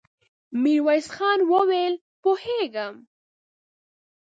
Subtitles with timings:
[0.61, 2.95] ميرويس خان وويل: پوهېږم.